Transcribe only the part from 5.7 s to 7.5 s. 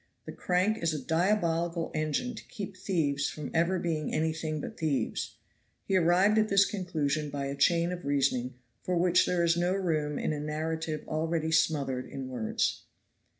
He arrived at this conclusion by